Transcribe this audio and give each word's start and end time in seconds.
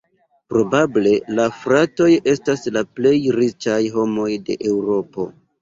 Probable 0.53 1.11
la 1.39 1.45
fratoj 1.57 2.09
estas 2.33 2.65
la 2.79 2.85
plej 3.01 3.15
riĉaj 3.39 3.79
homoj 3.99 4.29
de 4.49 4.59
Eŭropo. 4.73 5.33